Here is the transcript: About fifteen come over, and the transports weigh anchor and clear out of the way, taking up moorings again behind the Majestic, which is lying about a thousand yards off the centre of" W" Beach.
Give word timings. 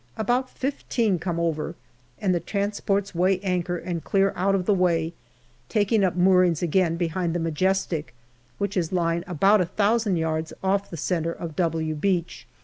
About 0.17 0.49
fifteen 0.49 1.19
come 1.19 1.39
over, 1.39 1.75
and 2.19 2.33
the 2.33 2.39
transports 2.39 3.13
weigh 3.13 3.39
anchor 3.41 3.77
and 3.77 4.03
clear 4.03 4.33
out 4.35 4.55
of 4.55 4.65
the 4.65 4.73
way, 4.73 5.13
taking 5.69 6.03
up 6.03 6.15
moorings 6.15 6.63
again 6.63 6.95
behind 6.97 7.35
the 7.35 7.39
Majestic, 7.39 8.15
which 8.57 8.75
is 8.75 8.91
lying 8.91 9.23
about 9.27 9.61
a 9.61 9.65
thousand 9.67 10.15
yards 10.15 10.53
off 10.63 10.89
the 10.89 10.97
centre 10.97 11.31
of" 11.33 11.55
W" 11.67 11.93
Beach. 12.07 12.47